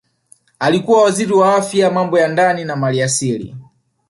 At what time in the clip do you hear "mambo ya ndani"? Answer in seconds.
1.91-2.65